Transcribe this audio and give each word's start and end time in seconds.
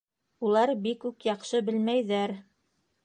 Улар 0.47 0.71
бик 0.87 1.05
үк 1.09 1.27
яҡшы 1.29 1.61
белмәйҙәр 1.71 2.35